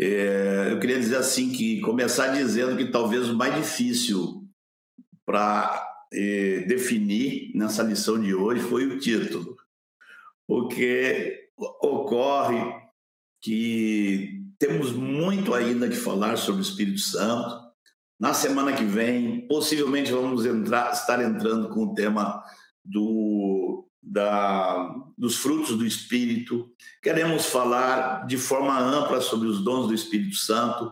[0.00, 4.48] É, eu queria dizer assim que começar dizendo que talvez o mais difícil
[5.26, 9.56] para é, definir nessa lição de hoje foi o título,
[10.46, 12.62] porque ocorre
[13.42, 17.68] que temos muito ainda que falar sobre o Espírito Santo.
[18.20, 22.42] Na semana que vem, possivelmente vamos entrar, estar entrando com o tema
[22.84, 23.57] do
[24.10, 26.70] da, dos frutos do Espírito,
[27.02, 30.90] queremos falar de forma ampla sobre os dons do Espírito Santo.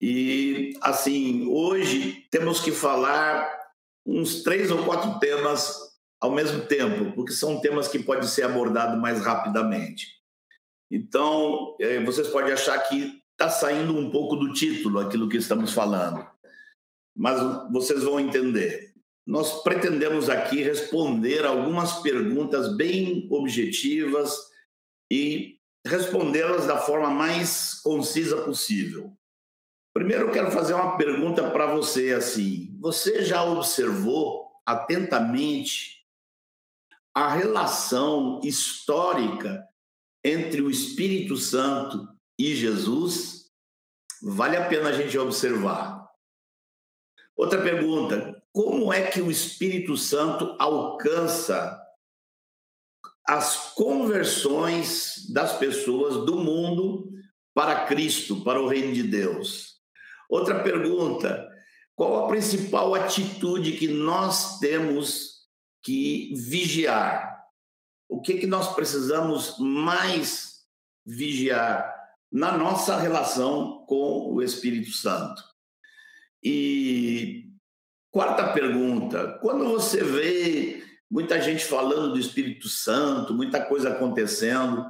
[0.00, 3.46] E, assim, hoje temos que falar
[4.04, 5.76] uns três ou quatro temas
[6.20, 10.06] ao mesmo tempo, porque são temas que podem ser abordados mais rapidamente.
[10.90, 15.72] Então, é, vocês podem achar que está saindo um pouco do título aquilo que estamos
[15.72, 16.26] falando,
[17.14, 18.91] mas vocês vão entender
[19.26, 24.36] nós pretendemos aqui responder algumas perguntas bem objetivas
[25.10, 29.16] e respondê-las da forma mais concisa possível.
[29.94, 36.06] Primeiro, eu quero fazer uma pergunta para você assim: você já observou atentamente
[37.14, 39.62] a relação histórica
[40.24, 43.50] entre o Espírito Santo e Jesus?
[44.22, 46.08] Vale a pena a gente observar.
[47.36, 51.80] Outra pergunta: como é que o Espírito Santo alcança
[53.26, 57.10] as conversões das pessoas do mundo
[57.54, 59.80] para Cristo, para o reino de Deus?
[60.28, 61.48] Outra pergunta:
[61.94, 65.46] qual a principal atitude que nós temos
[65.82, 67.32] que vigiar?
[68.08, 70.66] O que que nós precisamos mais
[71.06, 71.90] vigiar
[72.30, 75.42] na nossa relação com o Espírito Santo?
[76.42, 77.51] E
[78.12, 84.84] Quarta pergunta: quando você vê muita gente falando do Espírito Santo, muita coisa acontecendo,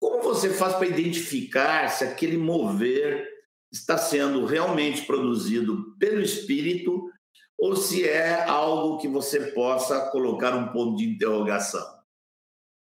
[0.00, 3.28] como você faz para identificar se aquele mover
[3.72, 7.10] está sendo realmente produzido pelo Espírito
[7.58, 11.84] ou se é algo que você possa colocar um ponto de interrogação?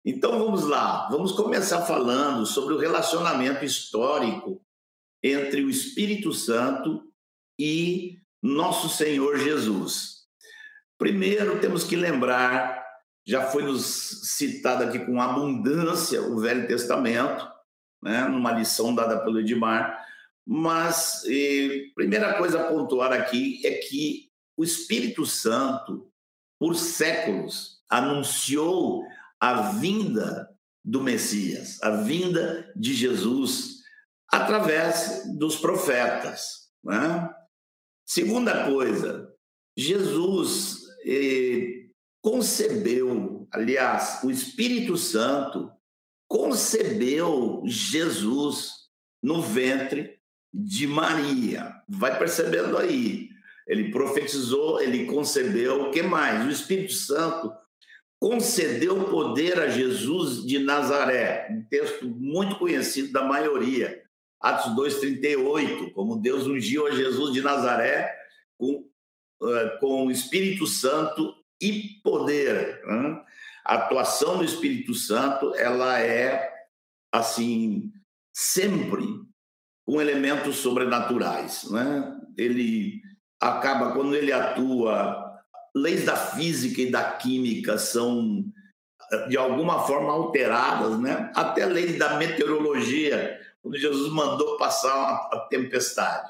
[0.04, 4.60] Então vamos lá, vamos começar falando sobre o relacionamento histórico
[5.22, 7.04] entre o Espírito Santo
[7.58, 10.18] e nosso Senhor Jesus.
[10.98, 12.84] Primeiro, temos que lembrar,
[13.26, 17.48] já foi nos citado aqui com abundância o Velho Testamento,
[18.02, 20.04] né, numa lição dada pelo Edmar,
[20.46, 26.10] mas e, primeira coisa a pontuar aqui é que o Espírito Santo,
[26.58, 29.04] por séculos, anunciou
[29.38, 30.48] a vinda
[30.84, 33.82] do Messias, a vinda de Jesus,
[34.32, 36.70] através dos profetas.
[36.82, 37.30] Né?
[38.08, 39.30] Segunda coisa,
[39.76, 41.88] Jesus eh,
[42.22, 45.70] concebeu, aliás, o Espírito Santo
[46.26, 48.70] concebeu Jesus
[49.22, 50.18] no ventre
[50.50, 51.70] de Maria.
[51.86, 53.28] Vai percebendo aí.
[53.66, 56.46] Ele profetizou, ele concebeu, o que mais?
[56.46, 57.52] O Espírito Santo
[58.18, 64.02] concedeu poder a Jesus de Nazaré, um texto muito conhecido da maioria.
[64.40, 68.14] Atos 2,38, como Deus ungiu a Jesus de Nazaré
[68.56, 68.84] com,
[69.42, 72.80] uh, com o Espírito Santo e poder.
[73.64, 76.50] A atuação do Espírito Santo, ela é,
[77.12, 77.92] assim,
[78.32, 79.04] sempre
[79.84, 81.64] com elementos sobrenaturais.
[81.70, 82.18] Né?
[82.36, 83.00] Ele
[83.40, 85.42] acaba, quando ele atua,
[85.74, 88.44] leis da física e da química são
[89.28, 91.32] de alguma forma alteradas, né?
[91.34, 96.28] até leis da meteorologia quando Jesus mandou passar a tempestade.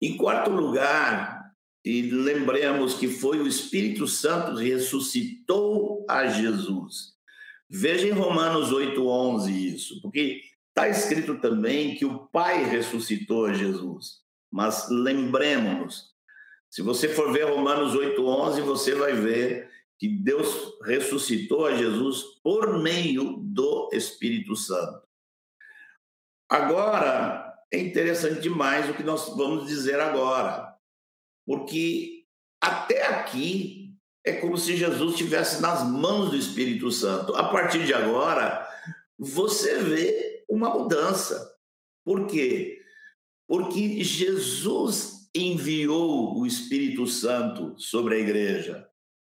[0.00, 1.40] Em quarto lugar,
[1.84, 7.14] e lembremos que foi o Espírito Santo que ressuscitou a Jesus.
[7.68, 14.20] Veja em Romanos 8,11 isso, porque está escrito também que o Pai ressuscitou a Jesus.
[14.50, 16.10] Mas lembremos-nos,
[16.68, 20.48] se você for ver Romanos 8,11, você vai ver que Deus
[20.84, 25.09] ressuscitou a Jesus por meio do Espírito Santo.
[26.50, 30.76] Agora, é interessante demais o que nós vamos dizer agora,
[31.46, 32.24] porque
[32.60, 33.94] até aqui
[34.26, 37.36] é como se Jesus estivesse nas mãos do Espírito Santo.
[37.36, 38.68] A partir de agora,
[39.16, 41.56] você vê uma mudança.
[42.04, 42.82] Por quê?
[43.46, 48.88] Porque Jesus enviou o Espírito Santo sobre a igreja.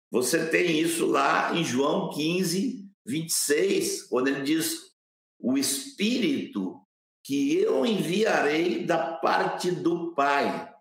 [0.10, 4.94] Você tem isso lá em João 15, 26, quando ele diz:
[5.38, 6.80] o Espírito
[7.24, 10.72] que eu enviarei da parte do Pai.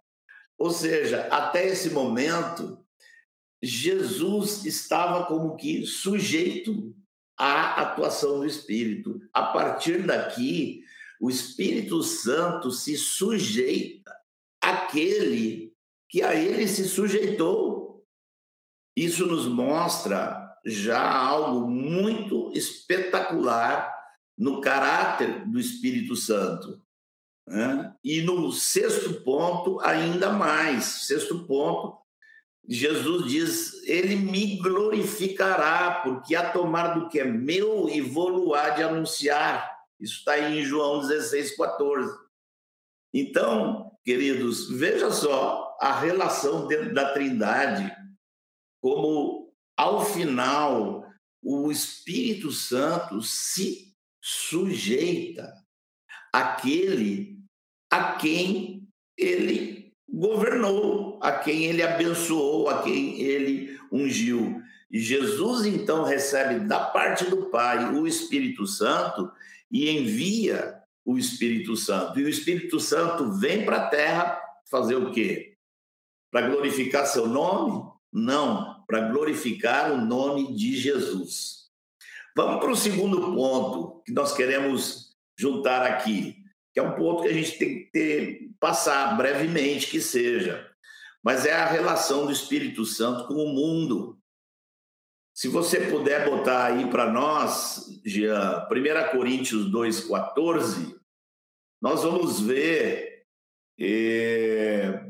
[0.58, 2.78] Ou seja, até esse momento,
[3.62, 6.94] Jesus estava como que sujeito
[7.38, 9.20] à atuação do Espírito.
[9.32, 10.84] A partir daqui,
[11.20, 14.10] O Espírito Santo se sujeita
[14.58, 15.74] àquele
[16.08, 18.02] que a ele se sujeitou.
[18.96, 23.94] Isso nos mostra já algo muito espetacular
[24.40, 26.80] no caráter do Espírito Santo.
[27.46, 27.94] Né?
[28.02, 30.84] E no sexto ponto, ainda mais.
[31.06, 31.98] Sexto ponto,
[32.66, 38.82] Jesus diz: Ele me glorificará, porque a tomar do que é meu e vou-lo de
[38.82, 39.78] anunciar.
[40.00, 42.18] Isso está em João 16, 14.
[43.12, 47.94] Então, queridos, veja só a relação dentro da Trindade,
[48.80, 51.04] como ao final
[51.42, 53.89] o Espírito Santo se
[54.20, 55.52] sujeita
[56.32, 57.38] àquele
[57.90, 64.62] a quem ele governou, a quem ele abençoou, a quem ele ungiu.
[64.90, 69.30] E Jesus então recebe da parte do Pai o Espírito Santo
[69.70, 72.18] e envia o Espírito Santo.
[72.18, 75.56] E o Espírito Santo vem para a terra fazer o quê?
[76.30, 77.88] Para glorificar seu nome?
[78.12, 81.59] Não, para glorificar o nome de Jesus.
[82.36, 86.36] Vamos para o segundo ponto que nós queremos juntar aqui,
[86.72, 90.70] que é um ponto que a gente tem que ter, passar brevemente que seja,
[91.22, 94.18] mas é a relação do Espírito Santo com o mundo.
[95.34, 100.98] Se você puder botar aí para nós, Jean, 1 Coríntios 2,14,
[101.80, 103.24] nós vamos ver
[103.78, 105.02] é,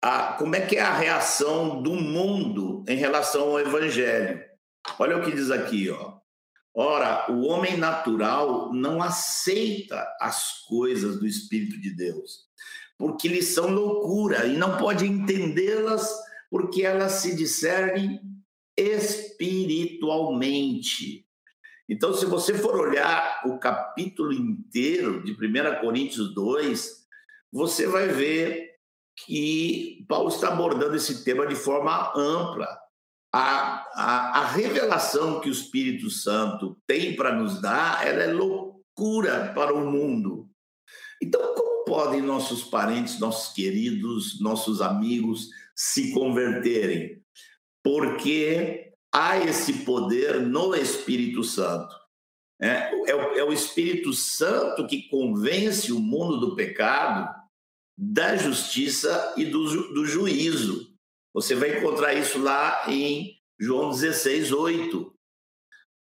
[0.00, 4.44] a, como é que é a reação do mundo em relação ao Evangelho.
[4.98, 6.21] Olha o que diz aqui, ó.
[6.74, 12.46] Ora, o homem natural não aceita as coisas do Espírito de Deus,
[12.96, 16.10] porque lhes são loucura e não pode entendê-las,
[16.50, 18.22] porque elas se discernem
[18.76, 21.24] espiritualmente.
[21.88, 25.36] Então, se você for olhar o capítulo inteiro de 1
[25.82, 27.02] Coríntios 2,
[27.52, 28.70] você vai ver
[29.14, 32.66] que Paulo está abordando esse tema de forma ampla.
[33.30, 39.52] A, a, a revelação que o Espírito Santo tem para nos dar, ela é loucura
[39.54, 40.48] para o mundo.
[41.22, 47.22] Então, como podem nossos parentes, nossos queridos, nossos amigos se converterem?
[47.82, 51.94] porque há esse poder no Espírito Santo.
[52.60, 57.28] É, é, é, o Espírito Santo que convence o mundo do pecado,
[57.98, 60.92] da justiça e do, do juízo.
[61.34, 65.14] Você vai encontrar isso lá em João 16, 8.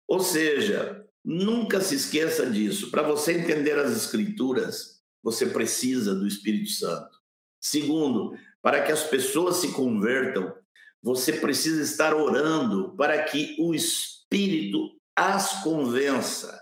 [0.09, 2.91] Ou seja, nunca se esqueça disso.
[2.91, 7.19] Para você entender as Escrituras, você precisa do Espírito Santo.
[7.61, 10.55] Segundo, para que as pessoas se convertam,
[11.03, 16.61] você precisa estar orando para que o Espírito as convença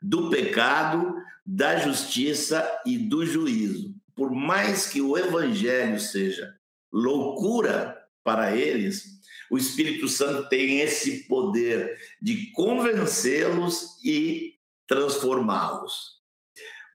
[0.00, 1.14] do pecado,
[1.46, 3.94] da justiça e do juízo.
[4.14, 6.54] Por mais que o evangelho seja
[6.92, 9.20] loucura para eles,
[9.52, 14.54] o Espírito Santo tem esse poder de convencê-los e
[14.86, 16.22] transformá-los.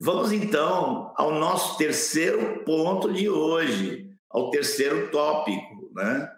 [0.02, 6.32] Vamos então ao nosso terceiro ponto de hoje, ao terceiro tópico, né?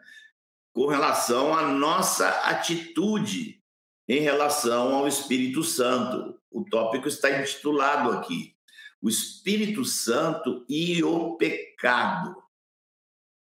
[0.74, 3.64] com relação à nossa atitude
[4.06, 6.38] em relação ao Espírito Santo.
[6.52, 8.58] O tópico está intitulado aqui:
[9.02, 12.36] O Espírito Santo e o Pecado.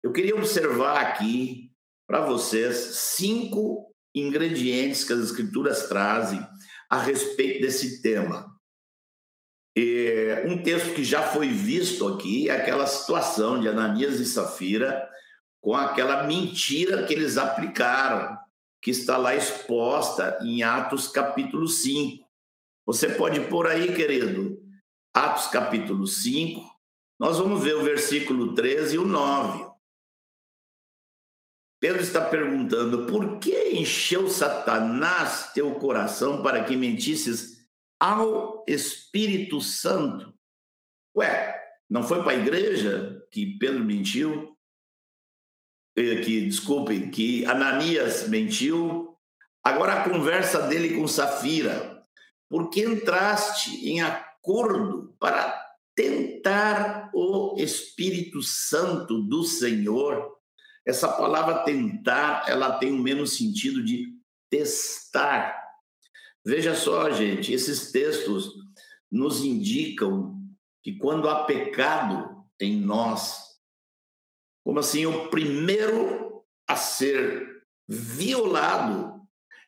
[0.03, 1.64] Eu queria observar aqui
[2.07, 2.77] para vocês
[3.17, 6.45] cinco ingredientes que as Escrituras trazem
[6.89, 8.53] a respeito desse tema.
[10.47, 15.09] um texto que já foi visto aqui é aquela situação de Ananias e Safira
[15.61, 18.37] com aquela mentira que eles aplicaram,
[18.83, 22.23] que está lá exposta em Atos capítulo 5.
[22.87, 24.63] Você pode pôr aí, querido,
[25.15, 26.61] Atos capítulo 5,
[27.19, 29.74] nós vamos ver o versículo 13 e o 9.
[31.85, 37.69] Pedro está perguntando: por que encheu Satanás teu coração para que mentisses
[38.01, 40.33] ao Espírito Santo?
[41.15, 41.55] Ué,
[41.91, 44.57] não foi para a igreja que Pedro mentiu?
[45.95, 49.19] Eh, que, desculpem, que Ananias mentiu.
[49.63, 52.03] Agora a conversa dele com Safira.
[52.49, 55.55] Porque entraste em acordo para
[55.95, 60.34] tentar o Espírito Santo do Senhor.
[60.87, 64.15] Essa palavra tentar, ela tem o menos sentido de
[64.51, 65.59] testar.
[66.45, 68.53] Veja só, gente, esses textos
[69.11, 70.39] nos indicam
[70.83, 73.55] que quando há pecado em nós,
[74.63, 79.23] como assim, o primeiro a ser violado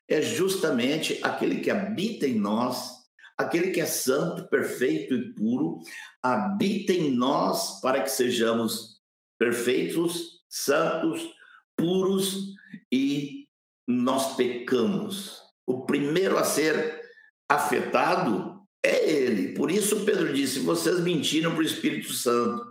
[0.09, 2.97] é justamente aquele que habita em nós,
[3.37, 5.81] aquele que é santo, perfeito e puro,
[6.23, 9.01] habita em nós para que sejamos
[9.39, 11.31] perfeitos, santos,
[11.77, 12.55] puros
[12.91, 13.47] e
[13.87, 15.43] nós pecamos.
[15.67, 17.01] O primeiro a ser
[17.49, 19.55] afetado é ele.
[19.55, 22.65] Por isso Pedro disse: vocês mentiram para o Espírito Santo.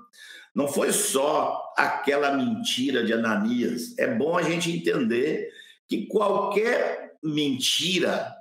[0.54, 3.98] Não foi só aquela mentira de Ananias.
[3.98, 5.52] É bom a gente entender
[5.88, 8.34] que qualquer mentira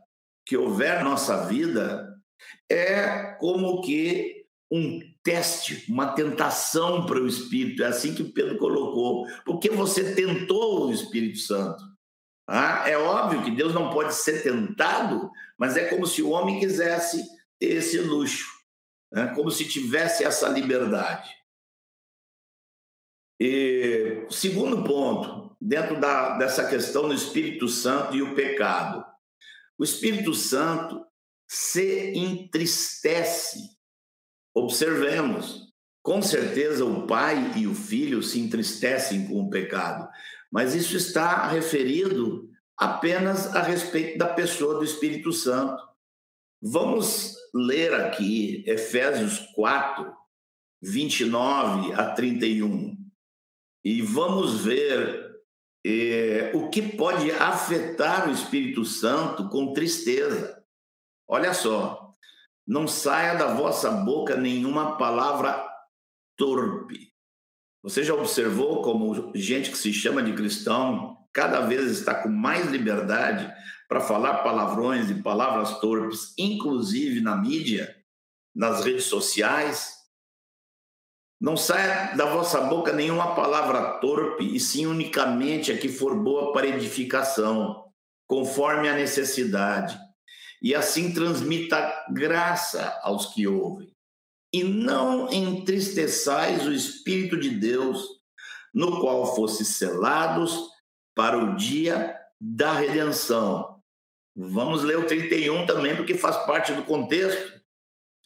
[0.46, 2.14] que houver na nossa vida
[2.70, 7.82] é como que um teste, uma tentação para o Espírito.
[7.82, 9.26] É assim que Pedro colocou.
[9.44, 11.82] Porque você tentou o Espírito Santo.
[12.46, 16.60] Ah, é óbvio que Deus não pode ser tentado, mas é como se o homem
[16.60, 17.24] quisesse
[17.58, 18.46] ter esse luxo,
[19.10, 19.32] né?
[19.34, 21.30] como se tivesse essa liberdade.
[23.40, 29.04] E segundo ponto, dentro da, dessa questão do Espírito Santo e o pecado.
[29.78, 31.04] O Espírito Santo
[31.48, 33.73] se entristece.
[34.54, 40.08] Observemos, com certeza o pai e o filho se entristecem com o pecado,
[40.50, 45.82] mas isso está referido apenas a respeito da pessoa do Espírito Santo.
[46.62, 50.12] Vamos ler aqui Efésios 4,
[50.80, 52.96] 29 a 31,
[53.84, 55.34] e vamos ver
[55.84, 60.64] é, o que pode afetar o Espírito Santo com tristeza.
[61.28, 62.13] Olha só,
[62.66, 65.64] não saia da vossa boca nenhuma palavra
[66.36, 67.12] torpe.
[67.82, 72.70] Você já observou como gente que se chama de cristão cada vez está com mais
[72.70, 73.52] liberdade
[73.88, 77.94] para falar palavrões e palavras torpes, inclusive na mídia,
[78.54, 79.92] nas redes sociais?
[81.40, 86.52] Não saia da vossa boca nenhuma palavra torpe, e sim unicamente a que for boa
[86.52, 87.84] para edificação,
[88.26, 89.98] conforme a necessidade,
[90.64, 93.94] e assim transmita graça aos que ouvem.
[94.50, 98.08] E não entristeçais o Espírito de Deus,
[98.72, 100.70] no qual fosse selados
[101.14, 103.78] para o dia da redenção.
[104.34, 107.62] Vamos ler o 31 também, porque faz parte do contexto.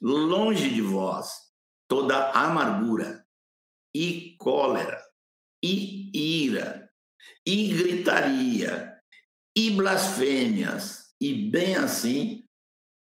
[0.00, 1.48] Longe de vós
[1.88, 3.26] toda amargura
[3.92, 5.02] e cólera
[5.60, 6.88] e ira
[7.44, 8.96] e gritaria
[9.56, 12.44] e blasfêmias e bem assim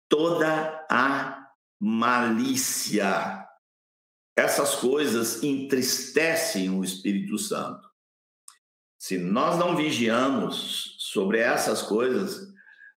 [0.08, 1.48] toda a
[1.80, 3.46] malícia.
[4.36, 7.88] Essas coisas entristecem o Espírito Santo.
[8.98, 12.52] Se nós não vigiamos sobre essas coisas,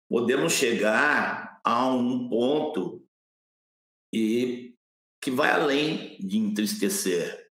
[0.09, 3.05] podemos chegar a um ponto
[4.13, 4.75] e
[5.21, 7.49] que vai além de entristecer.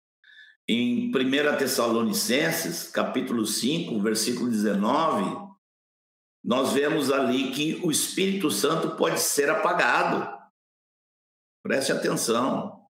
[0.68, 5.43] Em 1 Tessalonicenses, capítulo 5, versículo 19,
[6.44, 10.30] nós vemos ali que o Espírito Santo pode ser apagado.
[11.64, 12.86] Preste atenção.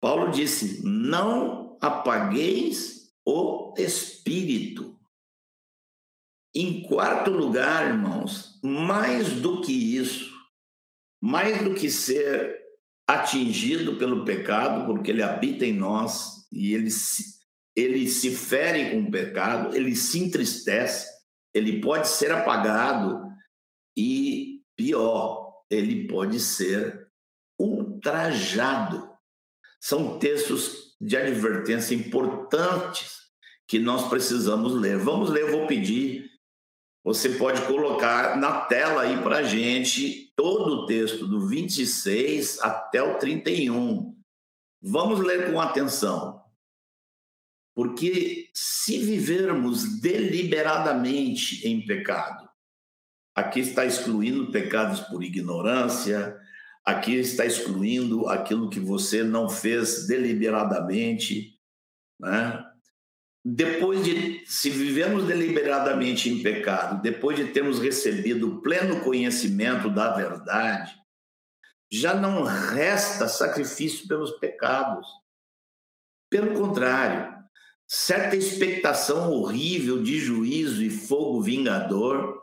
[0.00, 4.98] Paulo disse: Não apagueis o Espírito.
[6.54, 10.32] Em quarto lugar, irmãos, mais do que isso,
[11.20, 12.58] mais do que ser
[13.06, 17.38] atingido pelo pecado, porque ele habita em nós e ele se,
[17.76, 21.17] ele se fere com o pecado, ele se entristece,
[21.54, 23.22] ele pode ser apagado
[23.96, 27.08] e, pior, ele pode ser
[27.58, 29.10] ultrajado.
[29.80, 33.18] São textos de advertência importantes
[33.66, 34.98] que nós precisamos ler.
[34.98, 36.28] Vamos ler, vou pedir
[37.08, 43.16] você pode colocar na tela aí para gente todo o texto, do 26 até o
[43.16, 44.14] 31.
[44.82, 46.38] Vamos ler com atenção.
[47.78, 52.48] Porque se vivermos deliberadamente em pecado,
[53.32, 56.36] aqui está excluindo pecados por ignorância,
[56.84, 61.56] aqui está excluindo aquilo que você não fez deliberadamente,
[62.18, 62.64] né?
[63.44, 70.96] depois de, se vivemos deliberadamente em pecado, depois de termos recebido pleno conhecimento da verdade,
[71.88, 75.06] já não resta sacrifício pelos pecados.
[76.28, 77.37] Pelo contrário,
[77.88, 82.42] certa expectação horrível de juízo e fogo vingador,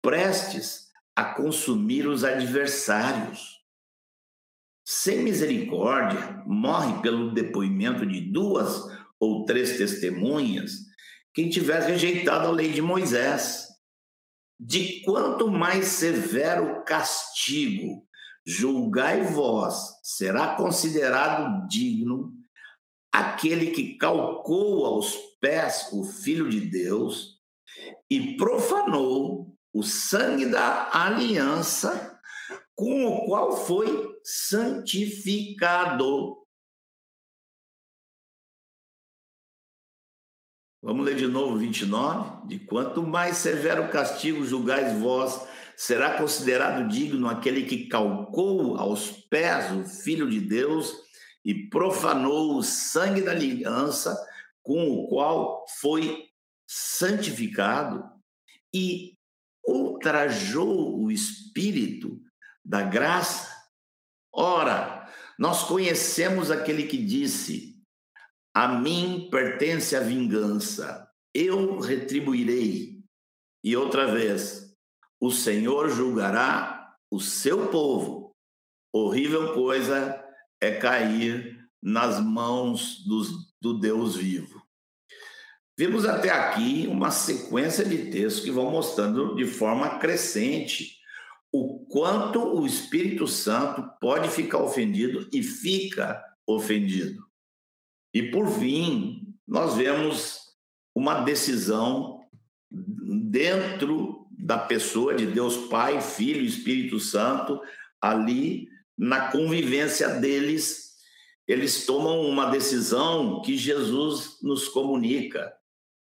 [0.00, 3.60] prestes a consumir os adversários.
[4.82, 8.82] Sem misericórdia, morre pelo depoimento de duas
[9.20, 10.72] ou três testemunhas,
[11.34, 13.68] quem tiver rejeitado a lei de Moisés.
[14.58, 18.06] De quanto mais severo castigo
[18.44, 22.39] julgai vós, será considerado digno
[23.20, 27.38] aquele que calcou aos pés o Filho de Deus
[28.08, 32.18] e profanou o sangue da aliança
[32.74, 35.56] com o qual foi santificado.
[40.82, 42.48] Vamos ler de novo 29?
[42.48, 45.46] De quanto mais severo castigo julgais vós,
[45.76, 51.09] será considerado digno aquele que calcou aos pés o Filho de Deus
[51.44, 54.16] e profanou o sangue da aliança
[54.62, 56.28] com o qual foi
[56.68, 58.04] santificado
[58.74, 59.16] e
[59.66, 62.20] ultrajou o Espírito
[62.64, 63.50] da graça.
[64.32, 67.82] Ora, nós conhecemos aquele que disse:
[68.54, 73.00] A mim pertence a vingança, eu retribuirei.
[73.64, 74.76] E outra vez,
[75.20, 78.34] o Senhor julgará o seu povo.
[78.92, 80.19] Horrível coisa
[80.60, 84.60] é cair nas mãos dos, do Deus vivo.
[85.78, 90.98] Vimos até aqui uma sequência de textos que vão mostrando de forma crescente
[91.52, 97.24] o quanto o Espírito Santo pode ficar ofendido e fica ofendido.
[98.12, 100.40] E por fim, nós vemos
[100.94, 102.20] uma decisão
[102.70, 107.60] dentro da pessoa de Deus Pai, Filho Espírito Santo,
[108.00, 108.68] ali
[109.00, 110.90] na convivência deles,
[111.48, 115.50] eles tomam uma decisão que Jesus nos comunica.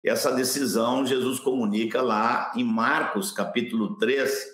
[0.03, 4.45] Essa decisão Jesus comunica lá em Marcos, capítulo 3,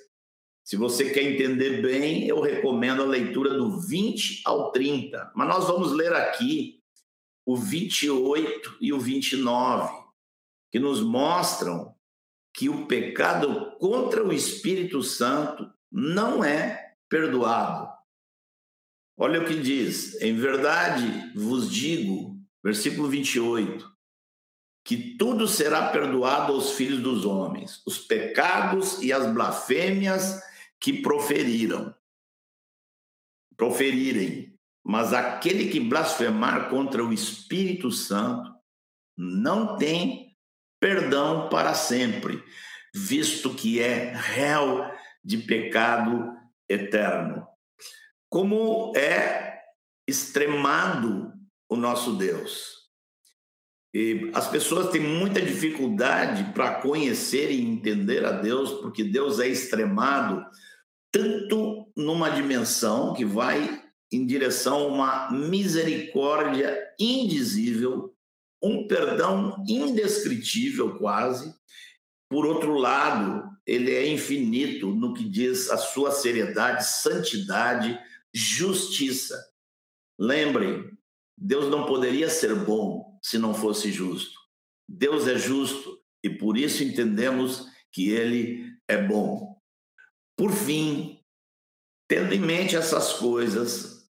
[0.63, 5.32] se você quer entender bem, eu recomendo a leitura do 20 ao 30.
[5.36, 6.79] Mas nós vamos ler aqui
[7.44, 9.91] o 28 e o 29,
[10.72, 11.96] que nos mostram
[12.53, 17.87] que o pecado contra o Espírito Santo não é perdoado.
[19.17, 23.91] Olha o que diz: em verdade vos digo, versículo 28,
[24.86, 30.39] que tudo será perdoado aos filhos dos homens, os pecados e as blasfêmias
[30.79, 31.95] que proferiram,
[33.57, 34.55] proferirem,
[34.86, 38.55] mas aquele que blasfemar contra o Espírito Santo
[39.17, 40.37] não tem
[40.79, 42.44] perdão para sempre,
[42.94, 44.85] visto que é réu
[45.24, 46.31] de pecado
[46.70, 47.48] eterno.
[48.29, 49.61] Como é
[50.07, 51.33] extremado
[51.70, 52.77] o nosso Deus.
[53.94, 59.48] E as pessoas têm muita dificuldade para conhecer e entender a Deus, porque Deus é
[59.48, 60.46] extremado
[61.11, 68.13] tanto numa dimensão que vai em direção a uma misericórdia indizível,
[68.61, 71.53] um perdão indescritível quase.
[72.29, 77.98] Por outro lado, ele é infinito no que diz a sua seriedade, santidade,
[78.37, 79.37] justiça.
[80.19, 80.91] Lembrem,
[81.37, 84.37] Deus não poderia ser bom se não fosse justo.
[84.87, 89.57] Deus é justo e por isso entendemos que ele é bom.
[90.35, 91.19] Por fim,
[92.07, 94.09] tendo em mente essas coisas,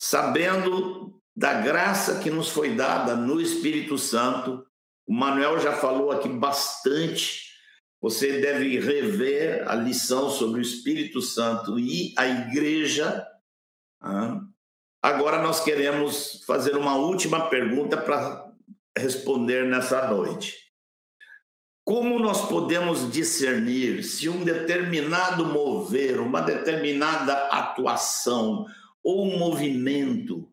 [0.00, 4.66] sabendo da graça que nos foi dada no Espírito Santo,
[5.06, 7.48] o Manuel já falou aqui bastante.
[8.00, 13.26] Você deve rever a lição sobre o Espírito Santo e a igreja.
[15.02, 18.52] Agora nós queremos fazer uma última pergunta para
[18.96, 20.54] responder nessa noite.
[21.84, 28.66] Como nós podemos discernir se um determinado mover, uma determinada atuação
[29.02, 30.52] ou um movimento,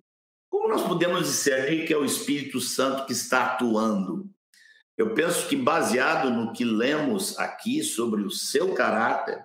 [0.50, 4.30] como nós podemos discernir que é o Espírito Santo que está atuando?
[4.98, 9.44] Eu penso que, baseado no que lemos aqui sobre o seu caráter,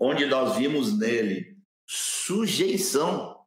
[0.00, 1.56] onde nós vimos nele
[1.86, 3.37] sujeição,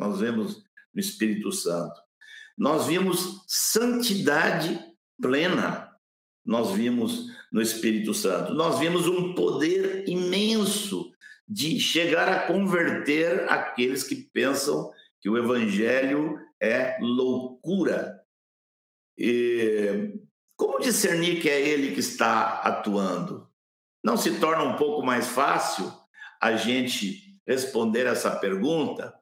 [0.00, 2.00] nós vemos no Espírito Santo,
[2.58, 4.78] nós vimos santidade
[5.20, 5.90] plena
[6.44, 8.54] nós vimos no Espírito Santo.
[8.54, 11.12] Nós vimos um poder imenso
[11.48, 18.20] de chegar a converter aqueles que pensam que o evangelho é loucura.
[19.18, 20.14] E
[20.56, 23.48] como discernir que é ele que está atuando?
[24.02, 25.92] Não se torna um pouco mais fácil
[26.40, 29.14] a gente responder essa pergunta?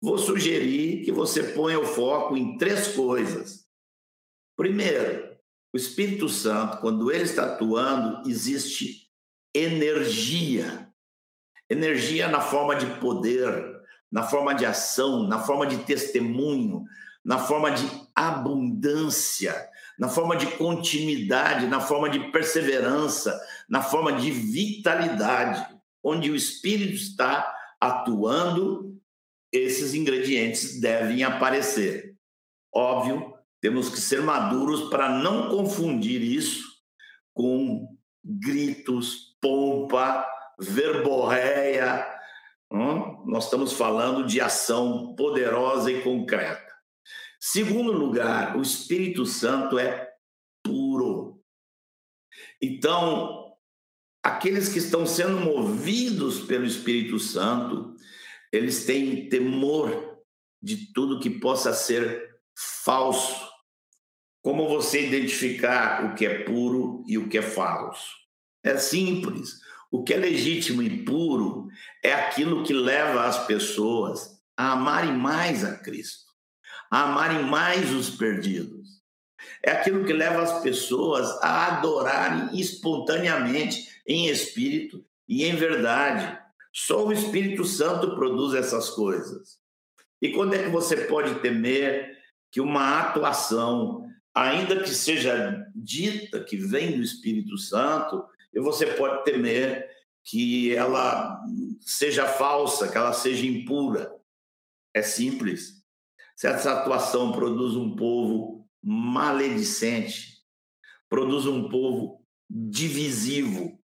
[0.00, 3.66] Vou sugerir que você ponha o foco em três coisas.
[4.56, 5.36] Primeiro,
[5.72, 9.10] o Espírito Santo, quando ele está atuando, existe
[9.54, 10.90] energia.
[11.68, 13.76] Energia na forma de poder,
[14.10, 16.84] na forma de ação, na forma de testemunho,
[17.24, 24.30] na forma de abundância, na forma de continuidade, na forma de perseverança, na forma de
[24.30, 25.66] vitalidade.
[26.02, 28.95] Onde o Espírito está atuando,
[29.52, 32.14] esses ingredientes devem aparecer.
[32.74, 36.64] Óbvio temos que ser maduros para não confundir isso
[37.34, 37.88] com
[38.22, 40.26] gritos, pompa,
[40.58, 42.06] verborreia,
[42.72, 43.22] Hum?
[43.26, 46.74] Nós estamos falando de ação poderosa e concreta.
[47.38, 50.10] Segundo lugar, o Espírito Santo é
[50.64, 51.40] puro.
[52.60, 53.54] Então,
[54.22, 57.94] aqueles que estão sendo movidos pelo Espírito Santo,
[58.52, 60.18] eles têm temor
[60.62, 62.36] de tudo que possa ser
[62.84, 63.46] falso.
[64.42, 68.10] Como você identificar o que é puro e o que é falso?
[68.62, 69.60] É simples.
[69.90, 71.68] O que é legítimo e puro
[72.02, 76.26] é aquilo que leva as pessoas a amarem mais a Cristo,
[76.90, 78.96] a amarem mais os perdidos.
[79.62, 86.38] É aquilo que leva as pessoas a adorarem espontaneamente, em espírito e em verdade.
[86.76, 89.58] Só o Espírito Santo produz essas coisas.
[90.20, 92.14] E quando é que você pode temer
[92.52, 99.24] que uma atuação, ainda que seja dita que vem do Espírito Santo, e você pode
[99.24, 99.88] temer
[100.22, 101.42] que ela
[101.80, 104.14] seja falsa, que ela seja impura.
[104.92, 105.82] É simples.
[106.36, 110.42] Se essa atuação produz um povo maledicente,
[111.08, 113.80] produz um povo divisivo,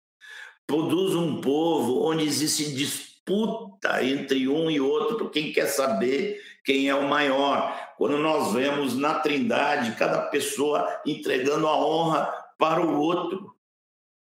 [0.67, 6.89] produz um povo onde existe disputa entre um e outro por quem quer saber quem
[6.89, 7.93] é o maior.
[7.97, 12.25] Quando nós vemos na Trindade cada pessoa entregando a honra
[12.57, 13.55] para o outro,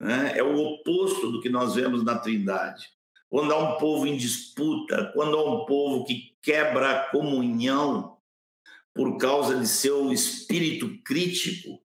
[0.00, 0.32] né?
[0.36, 2.88] é o oposto do que nós vemos na Trindade.
[3.30, 8.18] Quando há um povo em disputa, quando há um povo que quebra a comunhão
[8.92, 11.80] por causa de seu espírito crítico,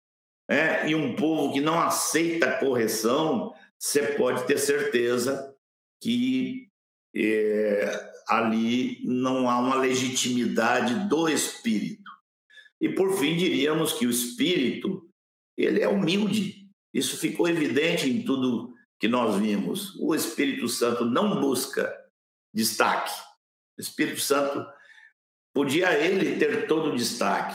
[0.49, 3.53] é, e um povo que não aceita correção,
[3.87, 5.55] você pode ter certeza
[6.03, 6.69] que
[7.15, 12.11] é, ali não há uma legitimidade do espírito.
[12.81, 15.09] E por fim diríamos que o espírito
[15.57, 16.69] ele é humilde.
[16.93, 19.95] Isso ficou evidente em tudo que nós vimos.
[20.01, 21.97] O Espírito Santo não busca
[22.53, 23.13] destaque.
[23.79, 24.67] O Espírito Santo
[25.55, 27.55] podia ele ter todo o destaque,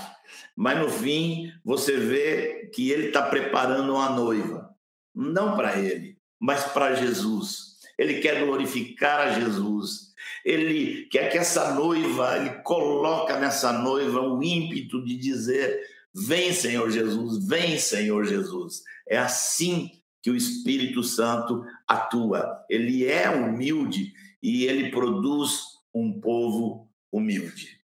[0.56, 4.74] mas no fim você vê que ele está preparando uma noiva,
[5.13, 6.11] não para ele,
[6.41, 7.77] mas para Jesus.
[7.97, 10.12] Ele quer glorificar a Jesus.
[10.43, 15.80] Ele quer que essa noiva, ele coloca nessa noiva o ímpeto de dizer:
[16.12, 18.82] Vem, Senhor Jesus, vem, Senhor Jesus.
[19.08, 19.91] É assim
[20.23, 22.65] que o Espírito Santo atua.
[22.67, 25.62] Ele é humilde e ele produz
[25.93, 27.80] um povo humilde.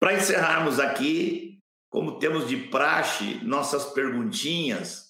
[0.00, 5.07] Para encerrarmos aqui, como temos de praxe, nossas perguntinhas,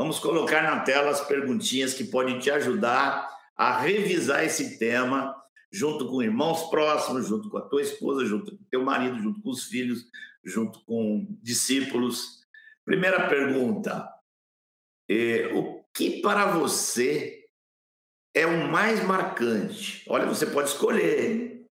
[0.00, 5.36] vamos colocar na tela as perguntinhas que podem te ajudar a revisar esse tema
[5.70, 9.50] junto com irmãos próximos, junto com a tua esposa, junto com teu marido, junto com
[9.50, 10.06] os filhos,
[10.42, 12.40] junto com discípulos.
[12.82, 14.08] Primeira pergunta:
[15.06, 17.44] é, o que para você
[18.34, 20.02] é o mais marcante?
[20.08, 21.66] Olha, você pode escolher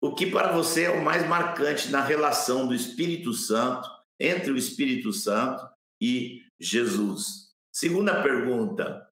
[0.00, 4.56] o que para você é o mais marcante na relação do Espírito Santo, entre o
[4.56, 5.64] Espírito Santo
[6.00, 7.49] e Jesus?
[7.80, 9.10] Segunda pergunta: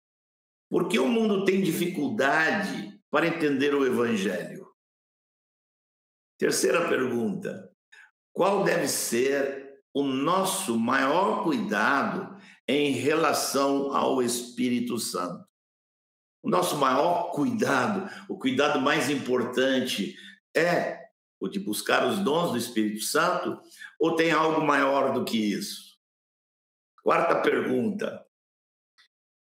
[0.68, 4.70] por que o mundo tem dificuldade para entender o Evangelho?
[6.38, 7.72] Terceira pergunta:
[8.30, 15.48] qual deve ser o nosso maior cuidado em relação ao Espírito Santo?
[16.42, 20.14] O nosso maior cuidado, o cuidado mais importante
[20.54, 21.08] é
[21.40, 23.58] o de buscar os dons do Espírito Santo
[23.98, 25.96] ou tem algo maior do que isso?
[27.02, 28.27] Quarta pergunta: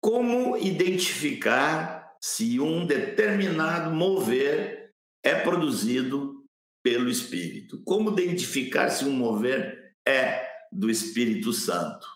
[0.04, 6.44] como identificar se um determinado mover é produzido
[6.82, 7.82] pelo Espírito?
[7.84, 12.06] Como identificar se um mover é do Espírito Santo?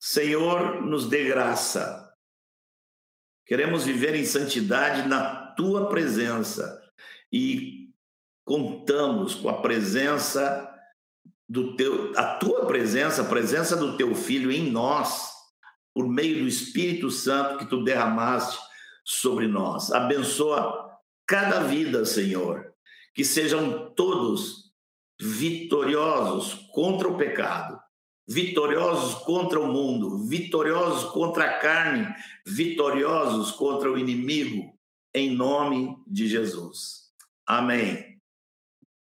[0.00, 2.10] Senhor, nos dê graça.
[3.44, 6.82] Queremos viver em santidade na tua presença
[7.30, 7.90] e
[8.42, 10.66] contamos com a presença
[11.46, 15.39] do teu, a tua presença, a presença do teu filho em nós,
[15.94, 18.58] por meio do Espírito Santo que tu derramaste
[19.04, 19.90] sobre nós.
[19.90, 20.90] Abençoa
[21.26, 22.72] cada vida, Senhor,
[23.14, 24.70] que sejam todos
[25.20, 27.78] vitoriosos contra o pecado,
[28.26, 32.06] vitoriosos contra o mundo, vitoriosos contra a carne,
[32.46, 34.72] vitoriosos contra o inimigo,
[35.14, 37.10] em nome de Jesus.
[37.46, 38.09] Amém.